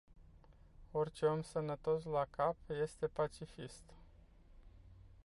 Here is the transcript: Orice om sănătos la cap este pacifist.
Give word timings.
Orice 0.93 1.25
om 1.27 1.41
sănătos 1.41 2.03
la 2.03 2.27
cap 2.31 2.55
este 2.69 3.07
pacifist. 3.07 3.91